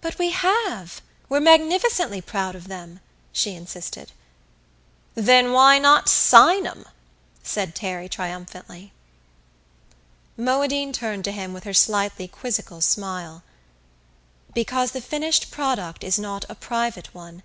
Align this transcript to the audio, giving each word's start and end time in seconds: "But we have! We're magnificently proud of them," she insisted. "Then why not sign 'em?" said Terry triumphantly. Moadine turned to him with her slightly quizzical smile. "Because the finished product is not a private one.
"But 0.00 0.16
we 0.16 0.30
have! 0.30 1.02
We're 1.28 1.40
magnificently 1.40 2.20
proud 2.20 2.54
of 2.54 2.68
them," 2.68 3.00
she 3.32 3.54
insisted. 3.56 4.12
"Then 5.16 5.50
why 5.50 5.80
not 5.80 6.08
sign 6.08 6.68
'em?" 6.68 6.84
said 7.42 7.74
Terry 7.74 8.08
triumphantly. 8.08 8.92
Moadine 10.36 10.92
turned 10.92 11.24
to 11.24 11.32
him 11.32 11.52
with 11.52 11.64
her 11.64 11.74
slightly 11.74 12.28
quizzical 12.28 12.80
smile. 12.80 13.42
"Because 14.54 14.92
the 14.92 15.00
finished 15.00 15.50
product 15.50 16.04
is 16.04 16.16
not 16.16 16.44
a 16.48 16.54
private 16.54 17.12
one. 17.12 17.42